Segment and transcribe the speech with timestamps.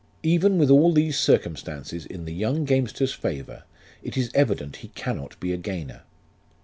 [0.23, 3.65] Even with all these circumstances in the young gamester's favour,
[4.01, 6.01] it is evident he cannot be a gainer.